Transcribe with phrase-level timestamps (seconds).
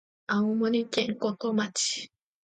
[0.25, 2.09] 青森県五戸町